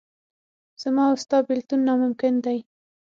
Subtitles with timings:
[0.81, 2.59] زما او ستا بېلتون ناممکن دی.